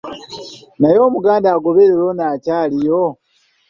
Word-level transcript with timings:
Naye 0.79 0.97
Omuganda 1.07 1.47
agaoberera 1.51 1.93
ennono 1.95 2.23
akyaliyo? 2.33 3.03